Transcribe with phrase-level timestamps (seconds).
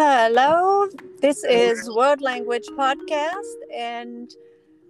[0.00, 0.86] Hello,
[1.20, 4.32] this is World Language Podcast, and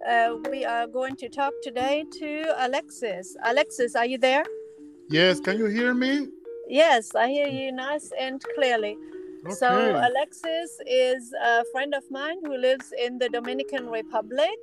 [0.07, 3.35] uh, we are going to talk today to Alexis.
[3.43, 4.43] Alexis, are you there?
[5.09, 6.27] Yes, can you hear me?
[6.67, 8.95] Yes, I hear you nice and clearly.
[9.47, 9.55] Okay.
[9.55, 14.59] So, Alexis is a friend of mine who lives in the Dominican Republic.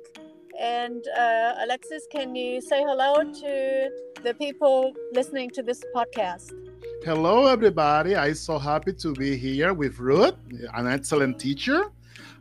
[0.57, 3.89] And uh, Alexis, can you say hello to
[4.23, 6.66] the people listening to this podcast?
[7.03, 8.15] Hello, everybody.
[8.15, 10.35] I'm so happy to be here with Ruth,
[10.73, 11.85] an excellent teacher.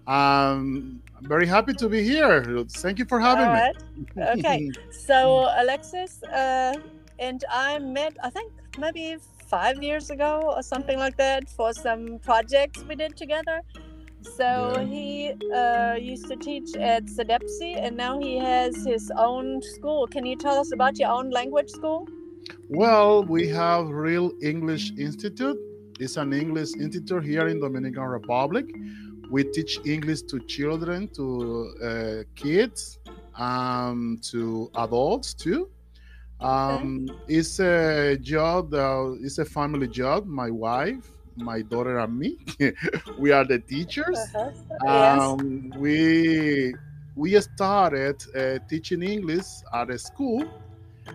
[0.06, 2.42] Um, I'm very happy to be here.
[2.42, 2.72] Ruth.
[2.72, 3.60] Thank you for having All me.
[3.60, 4.38] right.
[4.38, 4.70] Okay.
[4.90, 6.74] So, Alexis uh,
[7.18, 9.16] and I met, I think, maybe
[9.46, 13.60] five years ago or something like that for some projects we did together.
[14.22, 14.84] So Yeah.
[14.84, 20.08] he uh, used to teach at Sedepsi and now he has his own school.
[20.08, 22.08] Can you tell us about your own language school?
[22.68, 25.58] Well, we have Real English Institute.
[25.98, 28.66] It's an English institute here in Dominican Republic.
[29.30, 32.98] We teach English to children, to uh, kids,
[33.38, 35.68] um, to adults too.
[36.40, 38.74] Um, It's a job.
[38.74, 40.26] Uh, it's a family job.
[40.26, 42.38] My wife, my daughter, and me.
[43.18, 44.18] we are the teachers.
[44.34, 44.50] Uh-huh.
[44.84, 45.20] Yes.
[45.20, 46.74] Um, we
[47.14, 50.44] we started uh, teaching English at a school.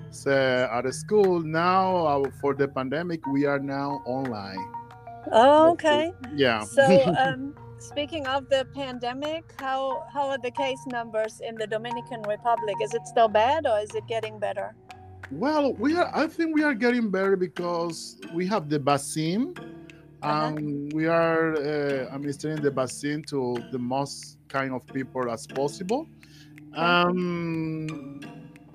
[0.09, 0.31] So
[0.71, 4.71] at a school now uh, for the pandemic, we are now online.
[5.31, 6.11] Oh, okay.
[6.35, 6.63] Yeah.
[6.63, 6.83] So,
[7.19, 12.75] um, speaking of the pandemic, how how are the case numbers in the Dominican Republic?
[12.81, 14.75] Is it still bad or is it getting better?
[15.31, 16.11] well, we are.
[16.13, 19.55] I think we are getting better because we have the vaccine.
[20.21, 20.47] Uh-huh.
[20.47, 26.07] Um, we are uh, administering the vaccine to the most kind of people as possible.
[26.75, 28.19] Um,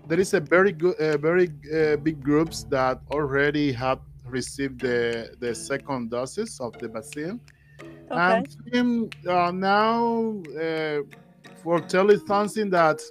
[0.07, 5.31] there is a very good, uh, very uh, big groups that already have received the
[5.41, 7.41] the second doses of the vaccine.
[7.83, 7.93] Okay.
[8.11, 11.03] And him uh, now uh,
[11.63, 13.03] for tell something that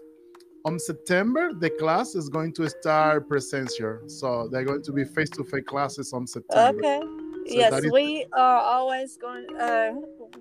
[0.63, 5.65] on September the class is going to start presential, so they're going to be face-to-face
[5.67, 6.79] classes on September.
[6.79, 6.99] Okay.
[7.47, 9.45] So yes, we are always going.
[9.55, 9.93] Uh,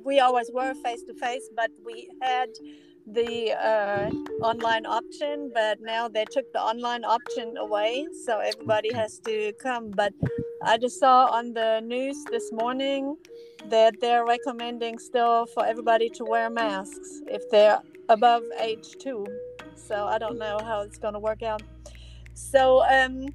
[0.04, 2.48] we always were face to face, but we had
[3.06, 4.10] the uh,
[4.42, 5.50] online option.
[5.52, 9.90] But now they took the online option away, so everybody has to come.
[9.90, 10.12] But
[10.62, 13.16] I just saw on the news this morning
[13.68, 19.26] that they're recommending still for everybody to wear masks if they're above age two.
[19.76, 21.62] So I don't know how it's going to work out.
[22.34, 23.28] So, um,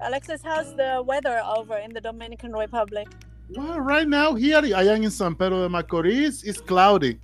[0.00, 3.08] Alexis, how's the weather over in the Dominican Republic?
[3.56, 6.44] Well, right now here I am in San Pedro de Macorís.
[6.44, 7.18] It's cloudy.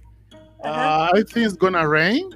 [0.64, 0.70] Uh-huh.
[0.70, 2.32] Uh, I think it's gonna rain.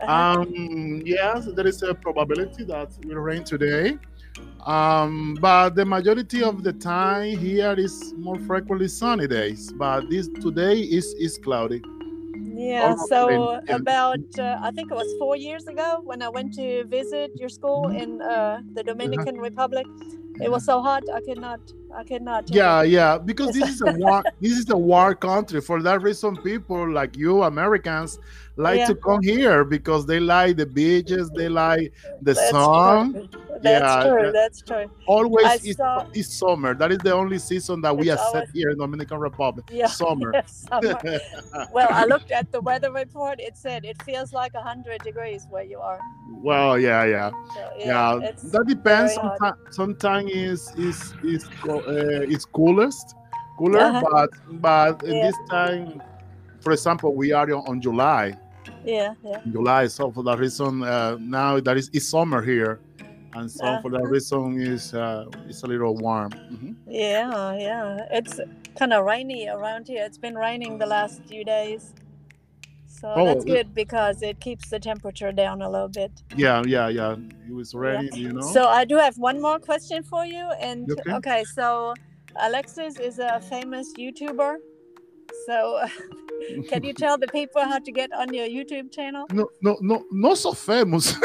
[0.00, 0.40] Uh-huh.
[0.40, 3.98] Um, yes, there is a probability that it will rain today.
[4.64, 9.72] Um, but the majority of the time here is more frequently sunny days.
[9.72, 11.82] But this today is is cloudy.
[12.54, 12.82] yeah.
[12.82, 16.54] almost So rain, about uh, I think it was four years ago when I went
[16.54, 19.86] to visit your school in uh, the Dominican Republic.
[20.40, 21.60] It was so hot I could not
[21.94, 22.48] I cannot.
[22.48, 22.54] not.
[22.54, 22.88] Yeah, it.
[22.90, 24.22] yeah, because this is a war.
[24.40, 25.60] this is a war country.
[25.60, 28.18] For that reason, people like you, Americans,
[28.56, 28.86] like Yeah.
[28.86, 31.92] to come here because they like the beaches, they like
[32.22, 33.12] the That's sun.
[33.12, 33.28] true.
[33.62, 34.22] That's Yeah, true.
[34.24, 34.90] that- That's true.
[35.06, 36.74] Always I is, saw- is summer.
[36.74, 39.66] That is the only season that we It's accept always- here in Dominican Republic.
[39.70, 39.86] Yeah.
[40.02, 40.32] Summer.
[40.46, 40.98] Summer.
[41.72, 43.40] well, I looked at the weather report.
[43.40, 46.00] It said it feels like hundred degrees where you are.
[46.42, 48.18] Well, yeah, yeah, So, yeah.
[48.22, 49.14] it's that depends.
[49.14, 51.80] Sometimes, sometimes is is is uh,
[52.28, 53.14] it's coolest,
[53.58, 54.02] cooler, Uh-huh.
[54.10, 54.30] but
[54.60, 55.22] but Yeah.
[55.22, 56.00] this time,
[56.60, 58.34] for example, we are on, on July.
[58.84, 59.40] yeah, yeah.
[59.52, 59.86] July.
[59.88, 62.80] So for that reason, uh, now that is it's summer here,
[63.34, 63.80] and so Uh-huh.
[63.82, 66.32] for that reason is uh, it's a little warm.
[66.52, 66.76] Mhm.
[66.86, 68.06] Yeah, yeah.
[68.10, 68.40] It's
[68.78, 70.04] kind of rainy around here.
[70.04, 71.92] It's been raining the last few days.
[73.00, 76.12] So Oh, that's good because it keeps the temperature down a little bit.
[76.36, 77.16] Yeah, yeah, yeah.
[77.48, 78.42] It was ready, you know.
[78.52, 80.50] So I do have one more question for you.
[80.60, 81.12] And Okay.
[81.14, 81.94] okay, so
[82.36, 84.56] Alexis is a famous YouTuber.
[85.46, 85.80] So
[86.68, 89.24] can you tell the people how to get on your YouTube channel?
[89.30, 91.14] no, no, no, not so famous.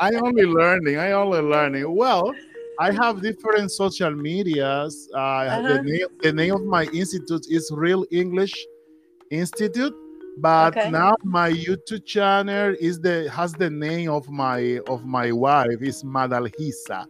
[0.00, 0.96] I only learning.
[0.96, 1.84] I only learning.
[1.94, 2.32] Well,
[2.80, 4.94] I have different social medias.
[5.14, 5.62] Uh, Uh-huh.
[5.68, 8.54] the, name, the name of my institute is Real English
[9.30, 9.94] Institute.
[10.36, 10.90] But Okay.
[10.90, 16.02] now my YouTube channel is the has the name of my of my wife is
[16.02, 17.06] Madalhisa.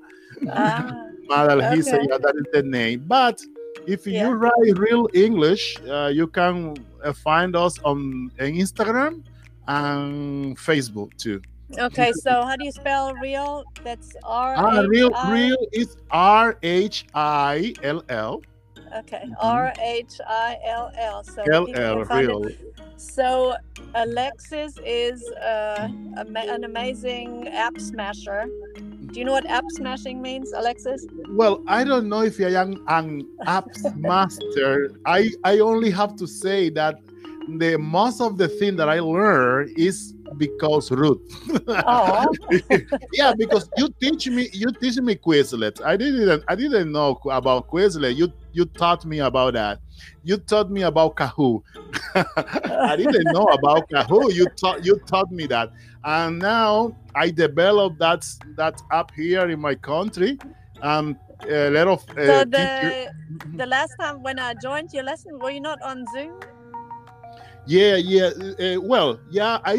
[0.51, 0.97] ah,
[1.31, 2.07] Madalhisa, Okay.
[2.09, 3.05] yeah, that is the name.
[3.09, 3.41] But
[3.87, 4.29] if Yeah.
[4.29, 9.23] you write real English, uh, you can uh, find us on, on Instagram
[9.67, 11.41] and Facebook too.
[11.79, 13.65] okay, so how do you spell real?
[13.83, 14.55] That's R.
[14.57, 18.43] Ah, real, real is R H I L L.
[18.97, 19.23] Okay.
[19.27, 19.35] Mhm.
[19.41, 21.25] R H I L L.
[21.25, 22.29] So L L can find it.
[22.29, 22.49] real.
[22.97, 23.55] So
[23.95, 28.47] Alexis is uh, an amazing app smasher.
[29.11, 31.07] Do you know what app smashing means, Alexis?
[31.31, 34.91] Well, I don't know if I am an app master.
[35.07, 36.97] I I only have to say that
[37.47, 41.21] the most of the thing that I learn is because Ruth.
[41.69, 42.27] Oh.
[43.13, 45.81] yeah, because you teach me you teach me Quizlet.
[45.85, 48.17] I didn't I didn't know about Quizlet.
[48.17, 49.81] You you taught me about that.
[50.23, 51.63] You taught me about Kahoot.
[52.15, 54.35] I didn't know about Kahoot.
[54.35, 55.71] You taught you taught me that,
[56.05, 58.25] and now I developed that
[58.57, 60.39] that app here in my country.
[60.83, 61.17] Um,
[61.49, 63.09] a lot of uh, So the
[63.57, 66.54] the last time when I joined your lesson, were you not on Zoom?
[67.67, 68.31] Yeah, yeah.
[68.61, 69.77] Uh, well, yeah, I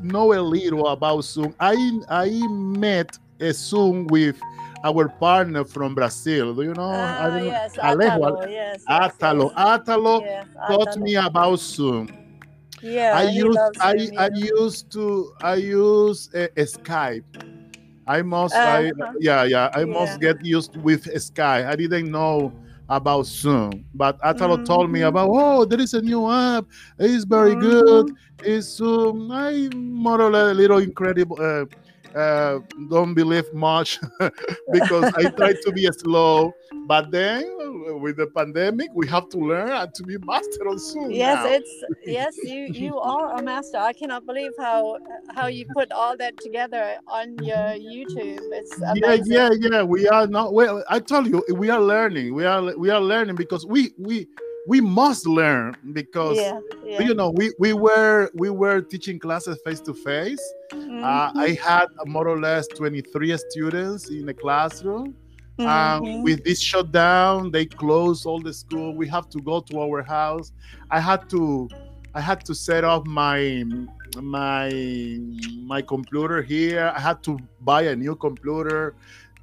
[0.00, 1.54] know a little about Zoom.
[1.60, 1.74] I
[2.08, 4.36] I met a Zoom with
[4.84, 6.54] our partner from Brazil.
[6.54, 7.14] Do you know?
[7.18, 7.52] I Ah, don't know.
[7.52, 9.50] yes, Alejo, Atalo, yes, Atalo.
[9.50, 9.54] yes.
[9.56, 11.02] Atalo Yes, taught Atalo.
[11.02, 12.08] me about Zoom.
[12.82, 17.24] Yeah, I he use loves I, I used to I use uh, Skype.
[18.06, 19.12] I must I Uh-huh.
[19.20, 19.86] yeah yeah I Yeah.
[19.86, 21.66] must get used with Skype.
[21.66, 22.52] I didn't know
[22.96, 26.66] about Zoom, but Atalo told me about oh there is a new app.
[26.98, 28.06] It's very good.
[28.08, 28.16] Mhm.
[28.42, 29.30] It's Zoom.
[29.32, 31.38] I more or less a little incredible.
[31.40, 31.66] Uh,
[32.14, 32.60] uh,
[32.90, 33.98] don't believe much
[34.72, 36.52] because I try to be slow.
[36.86, 41.10] But then with the pandemic, we have to learn and to be master on Zoom.
[41.10, 41.52] Yes, now.
[41.52, 43.78] it's yes, you you are a master.
[43.78, 44.98] I cannot believe how
[45.34, 48.40] how you put all that together on your YouTube.
[48.52, 49.32] It's yeah amazing.
[49.32, 52.90] yeah yeah we are not well i told you we are learning we are we
[52.90, 54.26] are learning because we we
[54.66, 57.00] we must learn because yeah, yeah.
[57.00, 60.40] you know we we were we were teaching classes face to face.
[60.72, 65.14] Uh, i had more or less 23 students in the classroom.
[65.58, 66.22] Um, mhm.
[66.24, 68.94] with this shutdown they closed all the school.
[68.96, 70.52] We have to go to our house.
[70.90, 71.68] I had to
[72.14, 73.64] i had to set up my
[74.20, 74.70] my
[75.64, 76.92] my computer here.
[76.94, 78.94] I had to buy a new computer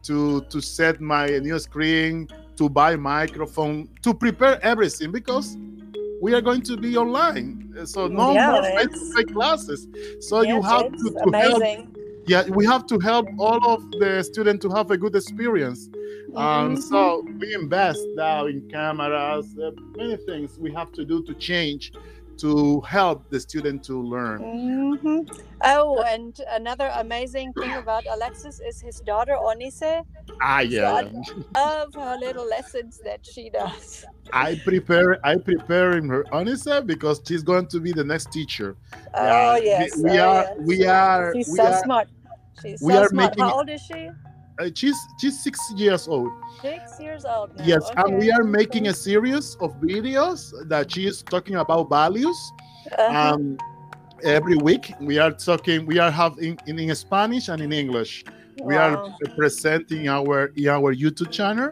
[0.03, 2.27] to to set my new screen
[2.59, 5.57] to buy microphone to prepare everything because
[6.21, 7.47] we are going to be online.
[7.85, 9.87] So no Yeah, more face-to-face classes.
[10.19, 11.63] So you have to, to help
[12.25, 15.89] yeah we have to help all of the students to have a good experience.
[16.35, 16.81] Um, Mhm.
[16.89, 21.93] so we invest now in cameras uh, many things we have to do to change
[22.39, 25.27] to help the student to learn Mhm.
[25.63, 30.03] Oh, and another amazing thing about Alexis is his daughter Onise.
[30.41, 31.01] ah yeah, I
[31.83, 34.05] Of her little lessons that she does.
[34.31, 38.75] i prepare i preparing her Onise because she's going to be the next teacher
[39.13, 40.67] Oh Yeah, yes, we oh, are- yes.
[40.71, 42.07] we are- She's we so are- smart.
[42.61, 43.31] She's we so are smart.
[43.31, 44.09] making- How old is she?
[44.59, 46.29] Uh, she's she's six years old
[46.61, 47.63] Six years old now.
[47.65, 52.37] yes and we are making a series of videos that she is talking about values
[52.97, 53.33] Uh-huh.
[53.33, 53.57] um,
[54.23, 58.25] every week we are talking we are having in, in spanish and in english
[58.65, 59.01] we are
[59.37, 61.71] presenting our in our youtube channel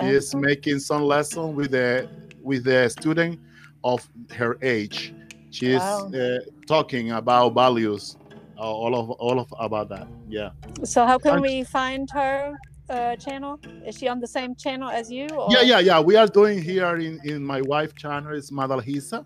[0.00, 0.40] she is Uh-huh.
[0.48, 2.08] making some lesson with the
[2.42, 3.38] with the student
[3.84, 4.08] of
[4.38, 5.12] her age
[5.50, 6.10] she is Wow.
[6.16, 8.16] uh, talking about values
[8.58, 10.50] all of all of about that yeah
[10.84, 12.52] So how can we find her
[12.90, 13.58] uh, channel?
[13.86, 15.28] Is she on the same channel as you?
[15.28, 15.50] Or?
[15.52, 19.24] yeah yeah yeah we are doing here in in my wife channel is madalhisa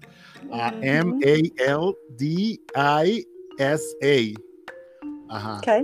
[0.52, 0.70] uh,
[2.86, 4.34] m-a-l-d-i-s-a
[5.30, 5.82] uh-huh Okay.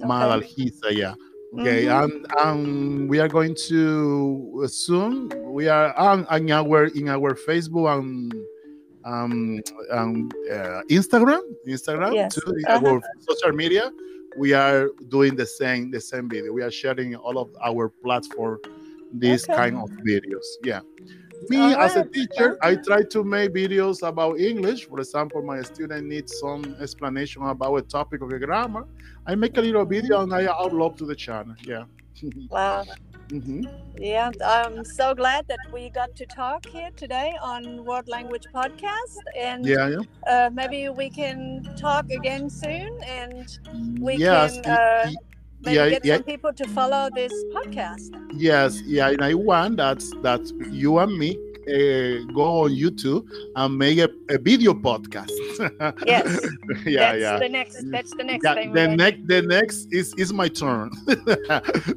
[0.00, 1.14] Madalhisa, yeah.
[1.58, 2.02] Okay, Mhm.
[2.02, 5.28] and um, we are going to soon.
[5.52, 8.32] We are on, on our in our Facebook and
[9.08, 9.60] um,
[9.90, 12.86] um uh, Instagram, Instagram Yes, too, uh-huh.
[12.86, 13.92] our social media.
[14.36, 16.52] We are doing the same the same video.
[16.52, 18.60] We are sharing all of our platform
[19.12, 19.56] this Okay.
[19.56, 20.48] kind of videos.
[20.62, 20.80] Yeah.
[21.48, 24.88] Me All as a teacher, I try to make videos about English.
[24.88, 28.84] For example, my student needs some explanation about a topic of a grammar.
[29.26, 31.54] I make a little video and I upload to the channel.
[31.62, 31.84] Yeah.
[32.50, 32.84] Wow.
[33.30, 33.66] Mhm.
[33.98, 39.18] Yeah, I'm so glad that we got to talk here today on World Language Podcast,
[39.36, 40.02] and Yeah, yeah.
[40.26, 43.46] uh, maybe we can talk again soon, and
[44.00, 45.10] we yes, can uh,
[45.64, 46.14] maybe yeah, get yeah.
[46.16, 48.10] some people to follow this podcast.
[48.32, 49.08] yes, yeah.
[49.10, 51.36] And I want that that you and me
[51.68, 53.24] uh, go on YouTube
[53.56, 55.30] and make a, a video podcast.
[56.06, 56.40] Yes,
[56.86, 57.38] yeah, that's yeah.
[57.38, 57.84] the next.
[57.90, 58.72] That's the next Yeah, thing.
[58.72, 61.24] the next the next is is my turn to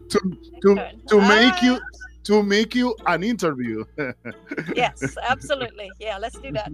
[0.09, 0.29] to
[0.61, 1.01] doing.
[1.09, 1.79] to make you
[2.23, 3.83] to make you an interview.
[4.75, 5.91] Yes, absolutely.
[5.99, 6.71] Yeah, let's do that.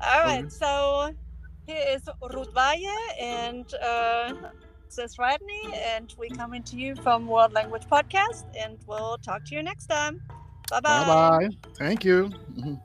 [0.00, 0.50] All right.
[0.50, 1.10] So
[1.66, 2.02] here is
[2.32, 4.32] Ruth Valle and uh,
[4.94, 9.54] this Rodney, and we're coming to you from World Language Podcast, and we'll talk to
[9.54, 10.20] you next time.
[10.70, 11.04] Bye bye.
[11.04, 11.48] Bye bye.
[11.78, 12.30] Thank you.
[12.56, 12.80] Mhm.